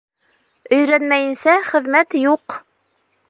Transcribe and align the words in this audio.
Өйрәнмәйенсә 0.77 1.55
хеҙмәт 1.69 2.17
юҡ 2.23 2.57